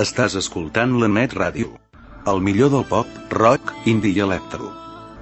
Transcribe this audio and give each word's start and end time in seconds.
Estàs 0.00 0.32
escoltant 0.38 0.94
la 1.00 1.08
Net 1.12 1.34
Ràdio. 1.36 1.68
El 2.32 2.38
millor 2.46 2.70
del 2.72 2.84
pop, 2.88 3.06
rock, 3.34 3.72
indie 3.90 4.12
i 4.16 4.20
electro. 4.24 4.70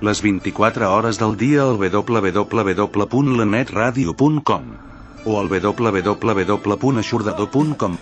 Les 0.08 0.20
24 0.22 0.90
hores 0.94 1.18
del 1.18 1.32
dia 1.40 1.62
al 1.64 1.72
www.lanetradio.com 1.80 4.68
o 5.26 5.38
al 5.40 5.48
www.aixordador.com 5.50 7.98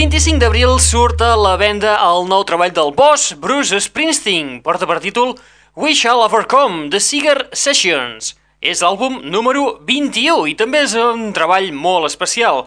25 0.00 0.40
d'abril 0.40 0.78
surt 0.80 1.20
a 1.20 1.34
la 1.36 1.58
venda 1.60 1.90
el 2.00 2.22
nou 2.24 2.40
treball 2.48 2.70
del 2.72 2.88
boss 2.96 3.34
Bruce 3.36 3.76
Springsteen. 3.84 4.62
Porta 4.64 4.86
per 4.88 4.96
títol 5.04 5.34
We 5.76 5.92
Shall 5.92 6.22
Overcome, 6.24 6.86
The 6.88 6.96
Seeger 7.04 7.50
Sessions. 7.52 8.30
És 8.64 8.80
l'àlbum 8.80 9.18
número 9.28 9.74
21 9.84 10.46
i 10.48 10.54
també 10.56 10.80
és 10.86 10.94
un 10.96 11.34
treball 11.36 11.68
molt 11.76 12.08
especial. 12.08 12.62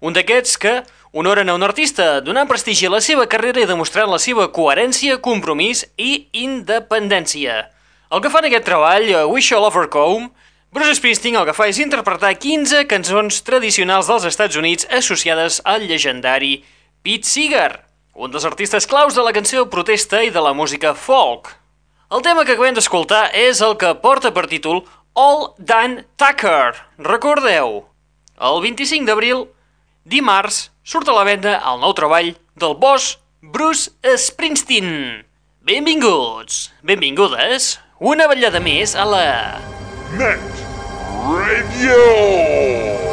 Un 0.00 0.16
d'aquests 0.16 0.56
que 0.62 0.72
honoren 1.12 1.52
a 1.52 1.58
un 1.58 1.66
artista, 1.66 2.22
donant 2.24 2.48
prestigi 2.48 2.88
a 2.88 2.94
la 2.94 3.02
seva 3.04 3.28
carrera 3.28 3.60
i 3.60 3.68
demostrant 3.68 4.08
la 4.08 4.22
seva 4.22 4.48
coherència, 4.48 5.20
compromís 5.20 5.84
i 6.00 6.30
independència. 6.40 7.66
El 8.08 8.24
que 8.24 8.32
fa 8.32 8.40
en 8.40 8.48
aquest 8.48 8.64
treball, 8.64 9.10
eh, 9.12 9.26
We 9.28 9.44
Shall 9.44 9.68
Overcome, 9.68 10.30
Bruce 10.72 10.96
Springsteen 10.96 11.36
el 11.36 11.44
que 11.48 11.56
fa 11.56 11.68
és 11.68 11.84
interpretar 11.84 12.32
15 12.40 12.82
cançons 12.88 13.44
tradicionals 13.44 14.08
dels 14.08 14.24
Estats 14.32 14.56
Units 14.56 14.88
associades 14.88 15.62
al 15.68 15.84
llegendari 15.84 16.62
Pete 17.02 17.26
Seeger, 17.26 17.84
un 18.18 18.32
dels 18.34 18.46
artistes 18.48 18.86
claus 18.90 19.14
de 19.14 19.22
la 19.22 19.32
canció 19.32 19.68
protesta 19.70 20.22
i 20.26 20.32
de 20.34 20.42
la 20.42 20.54
música 20.56 20.94
folk. 20.98 21.52
El 22.10 22.24
tema 22.24 22.44
que 22.44 22.56
acabem 22.56 22.74
d'escoltar 22.74 23.28
és 23.36 23.60
el 23.62 23.76
que 23.78 23.92
porta 24.02 24.32
per 24.34 24.48
títol 24.50 24.82
All 25.14 25.52
Dan 25.58 26.00
Tucker. 26.18 26.74
Recordeu, 26.98 27.84
el 28.38 28.60
25 28.64 29.06
d'abril, 29.06 29.46
dimarts, 30.04 30.68
surt 30.82 31.08
a 31.08 31.16
la 31.16 31.26
venda 31.28 31.58
el 31.70 31.82
nou 31.84 31.94
treball 31.94 32.34
del 32.58 32.74
boss 32.80 33.18
Bruce 33.42 33.92
Springsteen. 34.02 35.24
Benvinguts, 35.62 36.72
benvingudes, 36.82 37.76
una 38.00 38.26
ballada 38.26 38.58
més 38.62 38.96
a 38.96 39.04
la... 39.06 39.26
Net 40.18 40.64
Radio. 41.28 43.07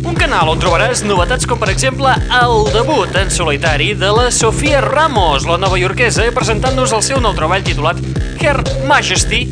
un 0.00 0.16
canal 0.16 0.48
on 0.48 0.56
trobaràs 0.62 1.04
novetats 1.04 1.44
com 1.44 1.60
per 1.60 1.68
exemple 1.74 2.08
el 2.40 2.72
debut 2.72 3.12
en 3.20 3.28
solitari 3.28 3.92
de 4.00 4.08
la 4.16 4.32
Sofia 4.32 4.80
Ramos, 4.80 5.44
la 5.44 5.60
nova 5.60 5.76
iorquesa, 5.76 6.32
presentant-nos 6.32 6.96
el 6.96 7.04
seu 7.04 7.20
nou 7.20 7.36
treball 7.36 7.60
titulat 7.68 8.00
Her 8.40 8.64
Majesty, 8.88 9.44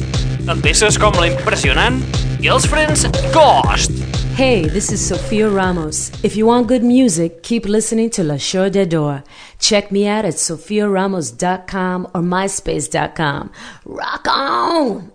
amb 0.53 0.63
peces 0.65 0.97
com 1.01 1.15
la 1.21 1.27
impressionant 1.29 1.99
i 2.41 2.49
els 2.53 2.67
frens 2.69 3.05
Ghost. 3.35 3.93
Hey, 4.39 4.69
this 4.69 4.93
is 4.93 5.05
Sophia 5.05 5.49
Ramos. 5.51 6.13
If 6.23 6.37
you 6.37 6.47
want 6.47 6.69
good 6.69 6.85
music, 6.85 7.43
keep 7.43 7.67
listening 7.67 8.09
to 8.11 8.23
La 8.23 8.37
Show 8.37 8.69
de 8.69 8.87
Door. 8.87 9.25
Check 9.59 9.91
me 9.91 10.07
out 10.07 10.25
at 10.25 10.35
sophiaramos.com 10.35 12.09
or 12.15 12.23
myspace.com. 12.23 13.51
Rock 13.85 14.29
on! 14.29 15.11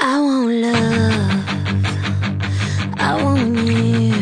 I 0.00 0.20
want 0.20 0.50
love. 0.50 1.44
I 2.98 3.22
want 3.22 3.58
you. 3.68 4.13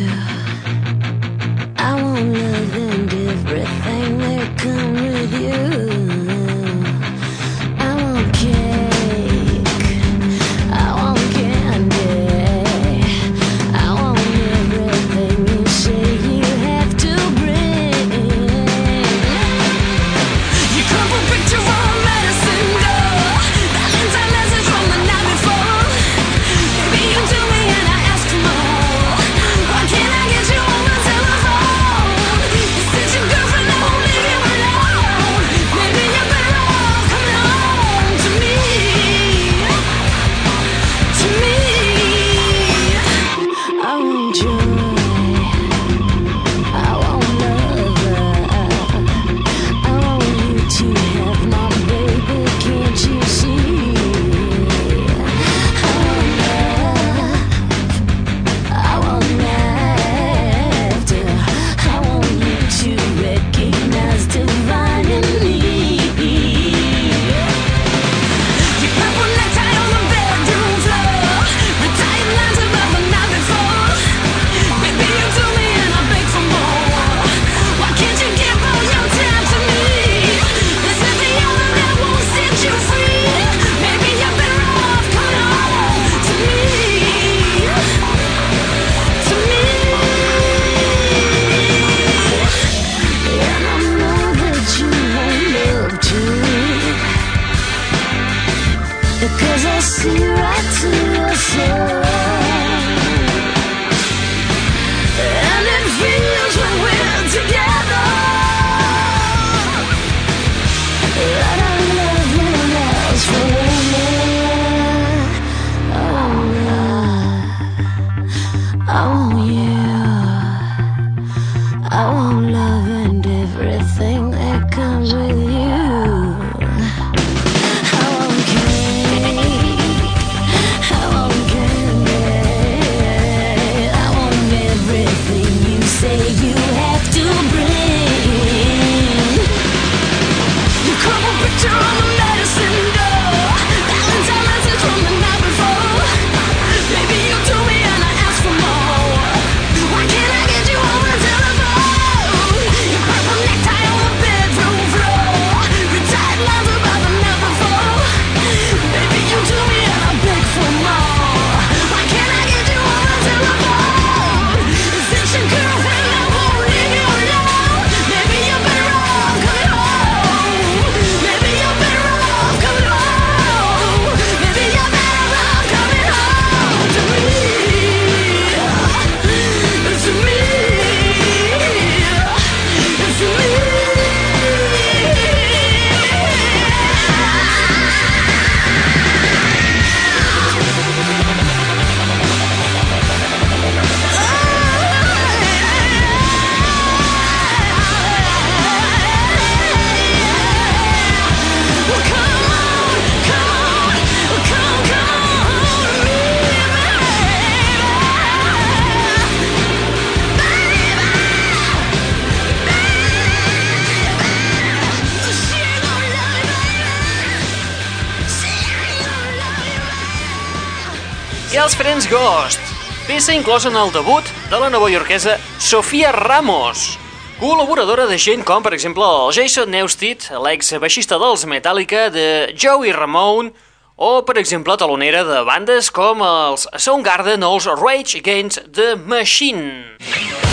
Els 221.63 221.77
Friends 221.79 222.09
Ghost, 222.11 222.59
peça 223.07 223.31
inclosa 223.31 223.69
en 223.71 223.77
el 223.79 223.93
debut 223.95 224.27
de 224.51 224.59
la 224.59 224.67
novaiorquesa 224.73 225.37
Sofia 225.63 226.11
Ramos, 226.11 226.97
col·laboradora 227.39 228.09
de 228.11 228.17
gent 228.19 228.43
com, 228.43 228.65
per 228.65 228.73
exemple, 228.75 229.07
el 229.07 229.31
Jason 229.37 229.71
Newsted, 229.71 230.27
l'ex-baixista 230.43 231.21
dels 231.23 231.47
Metallica, 231.47 232.09
de 232.11 232.51
Joey 232.59 232.91
Ramone, 232.97 233.53
o, 233.95 234.25
per 234.27 234.41
exemple, 234.43 234.75
talonera 234.81 235.23
de 235.29 235.39
bandes 235.47 235.93
com 235.95 236.25
els 236.27 236.67
Soundgarden 236.75 237.47
o 237.47 237.55
els 237.55 237.71
Rage 237.79 238.19
Against 238.19 238.73
the 238.75 238.97
Machine. 238.97 240.52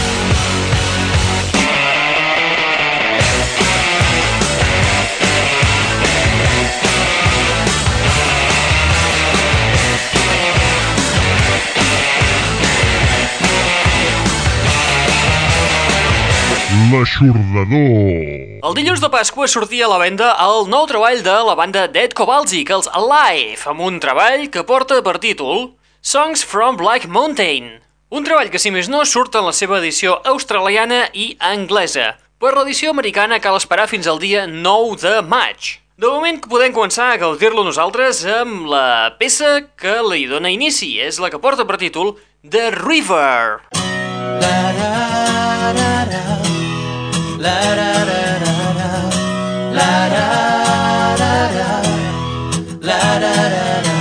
L'aixordador. 16.80 18.64
El 18.64 18.76
dilluns 18.78 19.02
de 19.04 19.10
Pasqua 19.12 19.50
sortia 19.52 19.84
a 19.84 19.90
la 19.92 19.98
venda 20.00 20.30
el 20.46 20.70
nou 20.72 20.86
treball 20.88 21.20
de 21.26 21.34
la 21.44 21.56
banda 21.60 21.82
Dead 21.92 22.14
Kowalski, 22.16 22.64
els 22.72 22.88
Alive, 22.96 23.66
amb 23.68 23.84
un 23.84 23.98
treball 24.00 24.46
que 24.54 24.64
porta 24.64 25.02
per 25.04 25.18
títol 25.20 25.74
Songs 26.00 26.46
from 26.48 26.80
Black 26.80 27.04
Mountain. 27.12 27.82
Un 28.16 28.24
treball 28.24 28.48
que, 28.54 28.62
si 28.64 28.72
més 28.72 28.88
no, 28.88 29.04
surt 29.04 29.36
en 29.36 29.50
la 29.50 29.54
seva 29.54 29.82
edició 29.84 30.16
australiana 30.32 31.10
i 31.12 31.34
anglesa. 31.44 32.14
Per 32.40 32.56
l'edició 32.56 32.96
americana 32.96 33.42
cal 33.44 33.60
esperar 33.60 33.90
fins 33.92 34.08
al 34.08 34.24
dia 34.24 34.48
9 34.48 35.04
de 35.04 35.20
maig. 35.28 35.76
De 36.00 36.08
moment 36.08 36.40
que 36.40 36.48
podem 36.48 36.72
començar 36.72 37.12
a 37.12 37.20
gaudir-lo 37.20 37.68
nosaltres 37.68 38.24
amb 38.24 38.72
la 38.72 39.18
peça 39.20 39.68
que 39.76 40.00
li 40.08 40.24
dona 40.32 40.56
inici. 40.56 40.96
És 41.04 41.20
la 41.20 41.28
que 41.28 41.44
porta 41.44 41.68
per 41.68 41.76
títol 41.84 42.16
The 42.48 42.72
River. 42.72 43.68
La 47.39 47.60
da 47.79 47.93
da 48.10 48.22
da 48.43 48.55
da. 48.79 48.91
La 49.77 49.93
da 50.13 50.25
da 51.22 51.34
da. 51.55 51.69
La 52.89 53.00
da 53.24 53.34
da 53.53 53.67
da. 53.86 53.96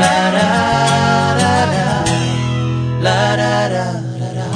La 0.00 0.14
da 0.36 0.46
da 1.40 1.54
da. 1.74 1.88
La 3.06 3.20
da 3.40 3.54
da 3.72 3.88
da. 4.38 4.46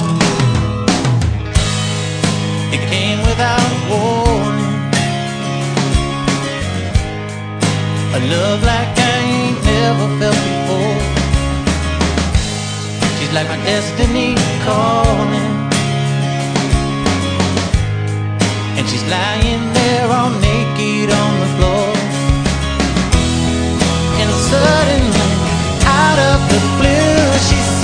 It 2.75 2.81
came 2.89 3.19
without 3.27 3.73
warning. 3.89 4.79
A 8.15 8.19
love 8.33 8.63
like 8.63 8.97
I 8.97 9.17
ain't 9.35 9.67
ever 9.83 10.07
felt 10.19 10.41
before. 10.47 10.99
She's 13.19 13.33
like 13.33 13.49
my 13.49 13.57
destiny 13.65 14.35
calling. 14.63 15.66
She's 18.97 19.09
lying 19.11 19.73
there 19.73 20.09
all 20.09 20.31
naked 20.31 21.11
on 21.11 21.39
the 21.39 21.49
floor. 21.55 21.93
And 24.21 24.31
suddenly, 24.49 25.29
out 25.85 26.19
of 26.31 26.39
the 26.51 26.59
blue, 26.79 27.21
she's 27.47 27.76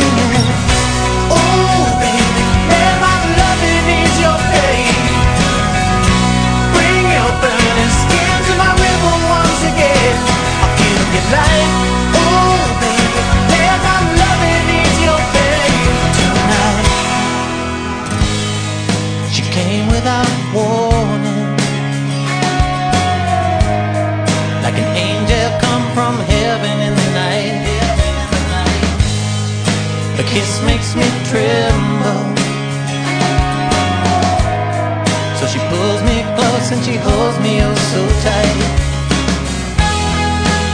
and 36.73 36.83
she 36.83 36.95
holds 36.95 37.37
me 37.39 37.61
oh 37.61 37.75
so 37.93 38.01
tight. 38.25 38.57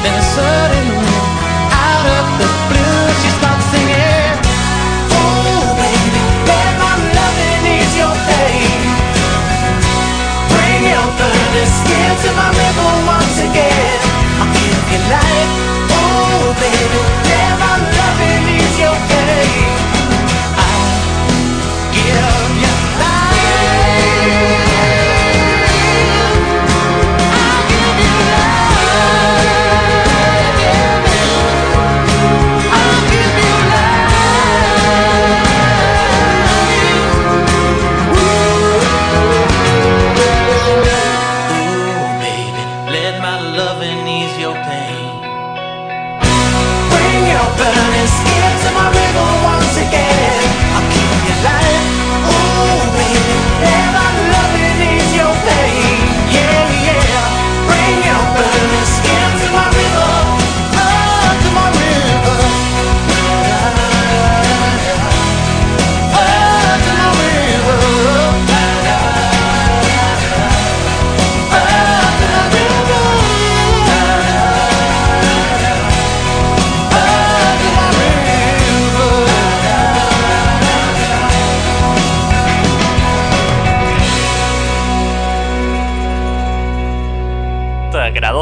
Then 0.04 0.20
suddenly, 0.36 1.18
out 1.76 2.06
of 2.18 2.26
the 2.40 2.50
blue, 2.72 3.04
she 3.20 3.30
starts 3.36 3.66
singing. 3.68 4.38
Oh, 5.12 5.76
baby, 5.76 6.24
let 6.48 6.72
my 6.80 6.96
loving 7.20 7.64
ease 7.76 7.96
your 8.00 8.16
pain. 8.32 8.80
Bring 10.52 10.82
your 10.88 11.10
burning 11.20 11.72
skin 11.80 12.12
to 12.24 12.30
my 12.40 12.50
river 12.64 12.92
once 13.16 13.38
again. 13.50 14.00
I'll 14.40 14.52
give 14.56 14.84
you 14.94 15.02
life. 15.12 15.69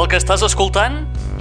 El 0.08 0.14
que 0.14 0.22
estàs 0.22 0.40
escoltant? 0.46 0.94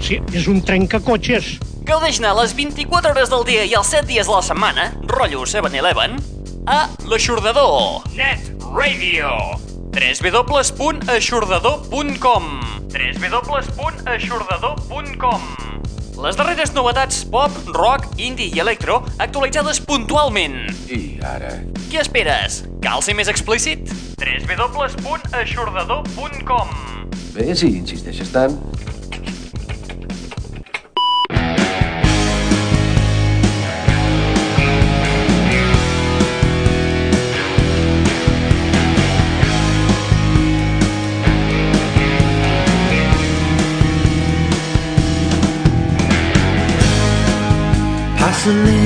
Sí, 0.04 0.18
és 0.36 0.44
un 0.52 0.58
trencacotxes. 0.66 1.46
Gaudeix-ne 1.88 2.34
les 2.36 2.52
24 2.58 3.12
hores 3.14 3.30
del 3.32 3.46
dia 3.48 3.64
i 3.64 3.72
els 3.80 3.88
7 3.94 4.04
dies 4.10 4.28
de 4.28 4.34
la 4.34 4.42
setmana, 4.44 4.92
rotllo 5.08 5.46
7-Eleven, 5.48 6.20
a 6.68 6.92
l'Aixordador. 7.08 8.04
Net 8.18 8.44
Radio. 8.76 9.56
www.aixordador.com 9.96 12.44
www.aixordador.com 12.92 15.42
Les 16.18 16.34
darreres 16.34 16.72
novetats 16.74 17.20
pop, 17.30 17.54
rock, 17.76 18.08
indie 18.18 18.48
i 18.50 18.58
electro 18.64 19.04
actualitzades 19.22 19.78
puntualment. 19.86 20.56
I 20.90 21.22
ara... 21.22 21.62
Què 21.92 22.00
esperes? 22.02 22.66
Cal 22.82 23.04
ser 23.06 23.14
més 23.20 23.30
explícit? 23.30 23.86
www.aixordador.com 24.18 26.74
Bé, 27.38 27.54
si 27.54 27.70
insisteixes 27.78 28.34
tant... 28.34 28.58
listening. 48.48 48.77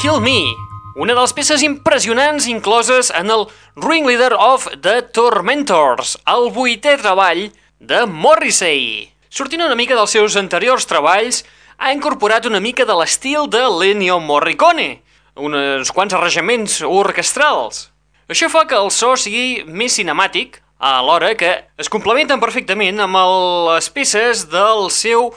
Kill 0.00 0.22
Me, 0.24 0.56
una 0.96 1.12
de 1.12 1.20
les 1.20 1.32
peces 1.36 1.60
impressionants 1.60 2.46
incloses 2.48 3.10
en 3.12 3.28
el 3.28 3.42
Ringleader 3.76 4.32
of 4.32 4.64
the 4.80 5.02
Tormentors, 5.12 6.14
el 6.24 6.46
vuitè 6.54 6.94
treball 6.96 7.42
de 7.76 7.98
Morrissey. 8.08 9.10
Sortint 9.28 9.60
una 9.60 9.76
mica 9.76 9.98
dels 9.98 10.14
seus 10.16 10.38
anteriors 10.40 10.88
treballs, 10.88 11.42
ha 11.76 11.92
incorporat 11.92 12.48
una 12.48 12.62
mica 12.64 12.86
de 12.88 12.96
l'estil 12.96 13.44
de 13.52 13.60
Lenio 13.74 14.16
Morricone, 14.24 15.02
uns 15.36 15.92
quants 15.92 16.16
arranjaments 16.16 16.78
orquestrals. 16.80 17.90
Això 18.32 18.48
fa 18.48 18.64
que 18.64 18.80
el 18.80 18.88
so 18.88 19.12
sigui 19.20 19.66
més 19.68 20.00
cinemàtic, 20.00 20.62
alhora 20.80 21.34
que 21.36 21.52
es 21.76 21.92
complementen 21.92 22.40
perfectament 22.40 23.04
amb 23.04 23.20
les 23.68 23.92
peces 23.92 24.48
del 24.48 24.88
seu 24.88 25.28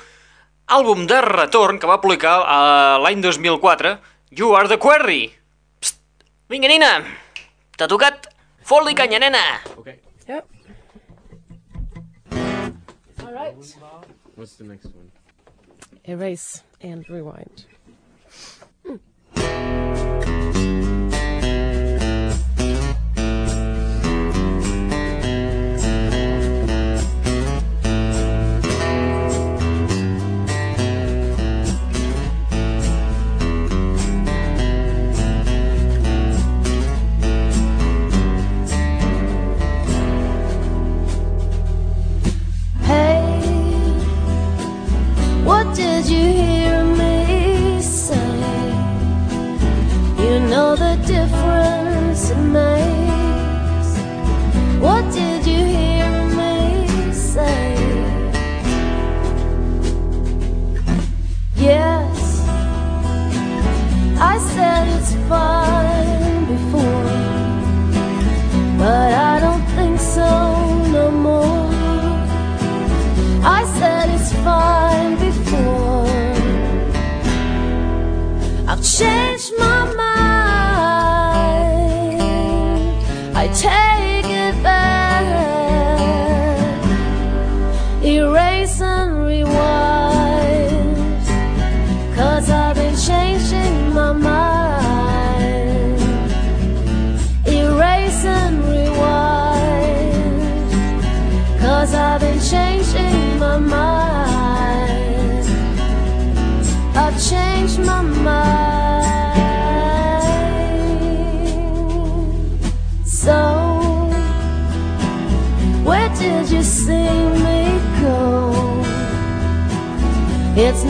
àlbum 0.72 1.04
de 1.12 1.20
retorn 1.28 1.84
que 1.84 1.92
va 1.92 2.00
publicar 2.00 2.40
eh, 2.40 2.98
l'any 3.04 3.20
2004, 3.20 3.98
You 4.36 4.54
are 4.54 4.68
the 4.68 4.78
query. 4.78 5.36
Psst. 5.80 5.98
Vinga, 6.50 6.68
nina. 6.68 7.06
T'ha 7.78 7.88
tocat. 7.88 8.28
Fot-li 8.66 8.96
canya, 8.96 9.20
nena. 9.20 9.62
Okay. 9.78 10.00
Yep. 10.28 10.48
All 13.22 13.34
right. 13.34 13.54
What's 14.36 14.56
the 14.56 14.64
next 14.64 14.86
one? 14.86 15.12
Erase 16.06 16.64
and 16.82 17.08
rewind. 17.10 17.66
you. 46.10 46.53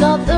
of 0.03 0.27
the 0.27 0.32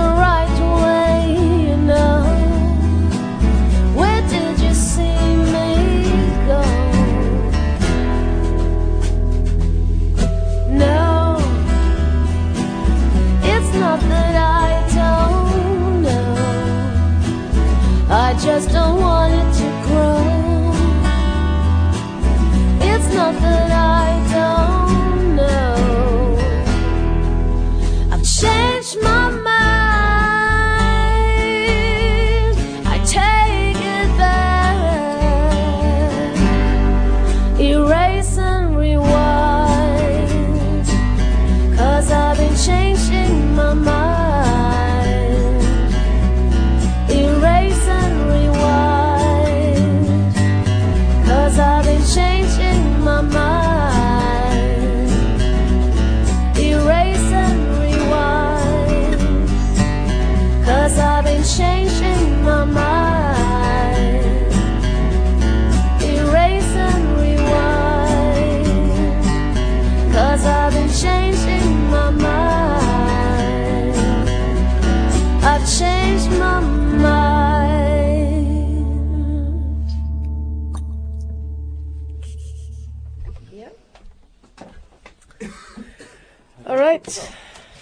Right, 87.06 87.30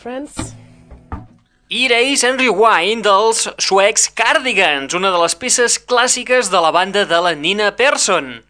friends. 0.01 0.55
Erase 1.69 2.27
and 2.27 2.41
Rewind 2.41 3.05
dels 3.07 3.45
suecs 3.57 4.09
Cardigans, 4.11 4.91
una 4.93 5.13
de 5.13 5.19
les 5.21 5.35
peces 5.39 5.77
clàssiques 5.79 6.49
de 6.51 6.59
la 6.59 6.71
banda 6.75 7.05
de 7.07 7.19
la 7.23 7.31
Nina 7.31 7.69
Persson. 7.71 8.41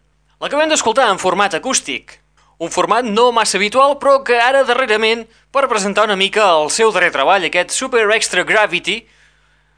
L'acabem 0.42 0.72
d'escoltar 0.72 1.06
en 1.12 1.20
format 1.22 1.54
acústic. 1.54 2.18
Un 2.58 2.72
format 2.74 3.06
no 3.06 3.28
massa 3.32 3.56
habitual, 3.58 3.94
però 4.02 4.16
que 4.26 4.34
ara 4.34 4.64
darrerament, 4.66 5.22
per 5.54 5.68
presentar 5.70 6.08
una 6.08 6.18
mica 6.18 6.42
el 6.58 6.72
seu 6.74 6.90
darrer 6.90 7.12
treball, 7.14 7.46
aquest 7.46 7.70
Super 7.70 8.08
Extra 8.16 8.42
Gravity, 8.42 9.04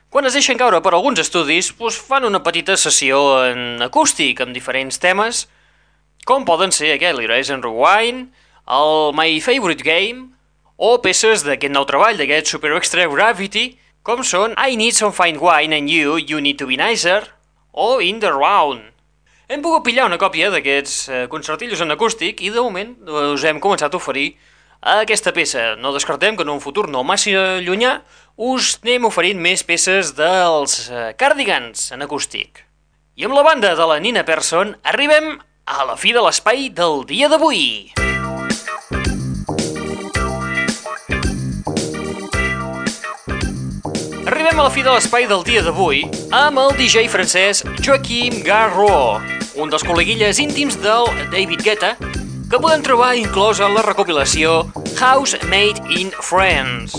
quan 0.09 0.25
es 0.25 0.33
deixen 0.39 0.57
caure 0.57 0.81
per 0.81 0.95
alguns 0.97 1.21
estudis, 1.21 1.75
doncs 1.77 1.99
fan 2.09 2.25
una 2.25 2.41
petita 2.47 2.77
sessió 2.81 3.21
en 3.45 3.85
acústic 3.85 4.41
amb 4.41 4.57
diferents 4.57 4.97
temes, 5.03 5.45
com 6.25 6.49
poden 6.49 6.73
ser 6.73 6.95
aquest 6.95 7.21
Erase 7.21 7.53
and 7.53 7.69
Rewind, 7.69 8.33
el 8.65 9.13
My 9.13 9.37
Favorite 9.45 9.85
Game, 9.85 10.33
o 10.77 10.99
peces 11.01 11.45
d'aquest 11.47 11.73
nou 11.73 11.87
treball, 11.89 12.19
d'aquest 12.21 12.53
Super 12.53 12.75
Extra 12.77 13.07
Gravity, 13.09 13.71
com 14.07 14.23
són 14.23 14.55
I 14.61 14.77
Need 14.77 14.95
Some 14.95 15.17
Fine 15.17 15.41
Wine 15.43 15.77
and 15.77 15.91
You, 15.91 16.19
You 16.21 16.43
Need 16.45 16.61
to 16.61 16.69
Be 16.69 16.77
Nicer, 16.79 17.25
o 17.73 18.01
In 18.01 18.21
the 18.21 18.31
Round. 18.31 18.93
Hem 19.49 19.63
pogut 19.63 19.85
pillar 19.87 20.09
una 20.09 20.19
còpia 20.19 20.51
d'aquests 20.51 20.95
eh, 21.09 21.25
concertillos 21.31 21.81
en 21.85 21.95
acústic 21.95 22.43
i 22.43 22.51
de 22.51 22.63
moment 22.63 22.97
us 23.07 23.45
hem 23.47 23.61
començat 23.63 23.95
a 23.95 24.01
oferir 24.01 24.33
aquesta 24.83 25.33
peça. 25.33 25.75
No 25.79 25.95
descartem 25.95 26.37
que 26.37 26.43
en 26.43 26.51
un 26.53 26.63
futur 26.63 26.89
no 26.91 27.05
massa 27.07 27.61
llunyà 27.63 28.01
us 28.37 28.77
anem 28.83 29.07
oferint 29.09 29.41
més 29.41 29.63
peces 29.67 30.13
dels 30.19 30.89
eh, 30.91 31.13
Cardigans 31.19 31.93
en 31.95 32.03
acústic. 32.05 32.65
I 33.17 33.25
amb 33.25 33.39
la 33.39 33.47
banda 33.47 33.77
de 33.79 33.87
la 33.89 34.01
Nina 34.03 34.27
Persson 34.29 34.75
arribem 34.85 35.39
a 35.67 35.87
la 35.89 35.97
fi 35.97 36.13
de 36.13 36.23
l'espai 36.23 36.69
del 36.69 37.07
dia 37.09 37.31
d'avui. 37.33 37.97
Arribem 44.27 44.59
a 44.59 44.65
la 44.67 44.71
fi 44.75 44.83
de 44.83 44.91
l'espai 44.91 45.23
del 45.31 45.45
dia 45.47 45.61
d'avui 45.63 46.01
amb 46.35 46.59
el 46.59 46.73
DJ 46.75 47.07
francès 47.07 47.63
Joaquim 47.79 48.43
Garro, 48.43 49.23
un 49.55 49.71
dels 49.71 49.87
col·leguilles 49.87 50.43
íntims 50.43 50.75
del 50.83 51.07
David 51.31 51.63
Guetta, 51.63 51.95
que 52.51 52.59
podem 52.59 52.83
trobar 52.83 53.15
inclòs 53.15 53.63
en 53.63 53.71
la 53.77 53.85
recopilació 53.87 54.67
House 54.99 55.39
Made 55.47 55.79
in 55.95 56.11
France. 56.11 56.99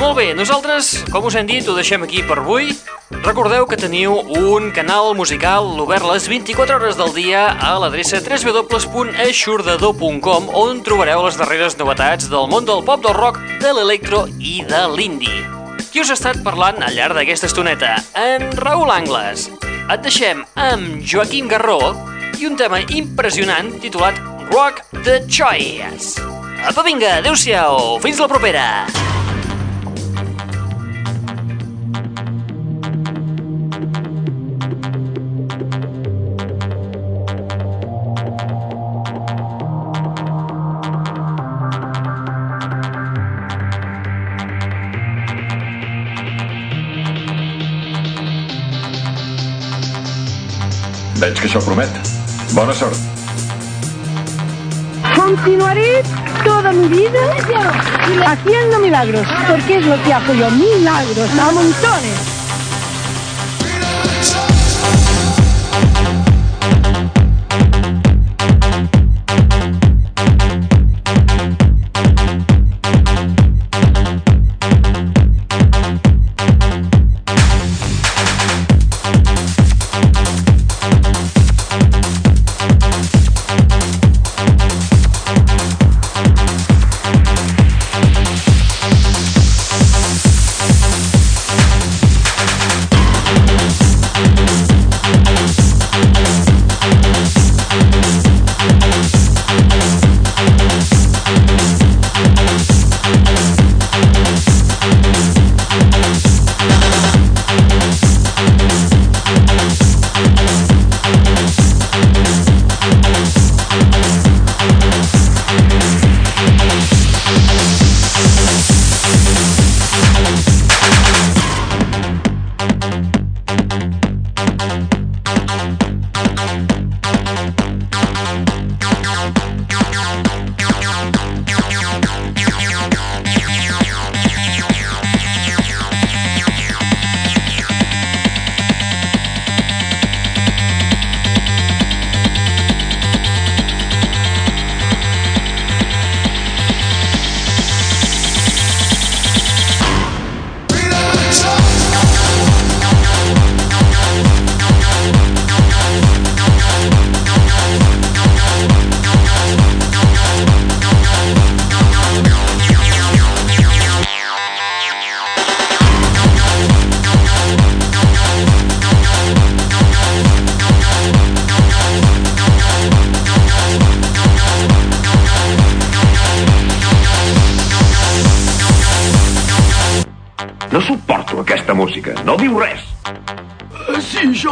Molt 0.00 0.16
bé, 0.16 0.32
nosaltres, 0.32 1.04
com 1.12 1.28
us 1.28 1.36
hem 1.36 1.44
dit, 1.50 1.68
ho 1.68 1.74
deixem 1.76 2.00
aquí 2.06 2.22
per 2.24 2.38
avui. 2.40 2.72
Recordeu 3.12 3.68
que 3.68 3.76
teniu 3.76 4.24
un 4.40 4.72
canal 4.72 5.12
musical 5.18 5.68
obert 5.84 6.08
les 6.08 6.24
24 6.32 6.80
hores 6.80 6.96
del 6.96 7.12
dia 7.12 7.52
a 7.60 7.76
l'adreça 7.82 8.24
www.aixordador.com 8.24 10.48
on 10.48 10.80
trobareu 10.80 11.28
les 11.28 11.36
darreres 11.36 11.76
novetats 11.76 12.32
del 12.32 12.48
món 12.48 12.64
del 12.64 12.80
pop, 12.88 13.04
del 13.04 13.12
rock, 13.20 13.36
de 13.60 13.68
l'electro 13.76 14.24
i 14.40 14.64
de 14.64 14.88
l'indie. 14.96 15.63
Qui 15.94 16.02
us 16.02 16.08
ha 16.10 16.14
estat 16.18 16.40
parlant 16.42 16.82
al 16.82 16.96
llarg 16.98 17.14
d'aquesta 17.14 17.46
estoneta? 17.46 17.92
En 18.18 18.48
Raül 18.58 18.90
Angles. 18.90 19.44
Et 19.94 20.02
deixem 20.02 20.40
amb 20.58 20.96
Joaquim 21.06 21.46
Garró 21.46 21.92
i 22.34 22.48
un 22.50 22.58
tema 22.58 22.80
impressionant 22.98 23.70
titulat 23.78 24.18
Rock 24.50 24.82
the 25.04 25.20
Choice. 25.30 26.18
Apa, 26.66 26.82
vinga, 26.82 27.20
adeu-siau, 27.20 28.00
fins 28.02 28.18
la 28.18 28.26
propera! 28.34 28.66
Veig 51.24 51.38
que 51.40 51.46
això 51.48 51.60
promet. 51.64 51.94
Bona 52.52 52.74
sort. 52.76 52.98
Continuaré 55.14 56.02
toda 56.44 56.72
mi 56.72 56.86
vida 56.88 57.22
haciendo 58.26 58.78
milagros, 58.80 59.26
porque 59.48 59.78
es 59.78 59.86
lo 59.86 59.96
que 60.02 60.12
hago 60.12 60.34
yo, 60.34 60.50
milagros, 60.50 61.30
a 61.38 61.50
montones. 61.50 62.33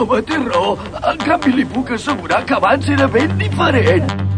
Jove, 0.03 0.19
té 0.27 0.35
raó. 0.35 0.73
En 1.13 1.21
canvi, 1.23 1.53
li 1.61 1.67
puc 1.77 1.93
assegurar 1.95 2.43
que 2.49 2.59
abans 2.59 2.91
era 2.91 3.07
ben 3.15 3.39
diferent. 3.39 4.32